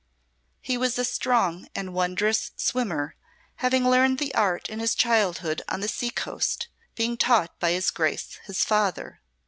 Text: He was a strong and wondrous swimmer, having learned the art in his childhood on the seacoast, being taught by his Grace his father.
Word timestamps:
He 0.61 0.79
was 0.79 0.97
a 0.97 1.05
strong 1.05 1.67
and 1.75 1.93
wondrous 1.93 2.53
swimmer, 2.55 3.13
having 3.57 3.87
learned 3.87 4.17
the 4.17 4.33
art 4.33 4.67
in 4.67 4.79
his 4.79 4.95
childhood 4.95 5.61
on 5.69 5.81
the 5.81 5.87
seacoast, 5.87 6.69
being 6.95 7.17
taught 7.17 7.59
by 7.59 7.69
his 7.73 7.91
Grace 7.91 8.39
his 8.45 8.63
father. 8.63 9.21